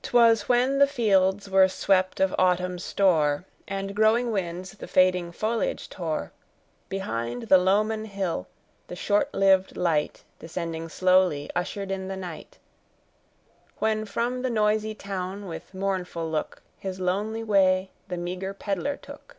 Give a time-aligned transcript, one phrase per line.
[0.00, 5.90] 'Twas when the fields were swept of Autumn's store, And growing winds the fading foliage
[5.90, 6.32] tore
[6.88, 8.46] Behind the Lowmon hill,
[8.86, 12.56] the short lived light, Descending slowly, ushered in the night;
[13.78, 19.36] When from the noisy town, with mournful look, His lonely way the meager peddler took.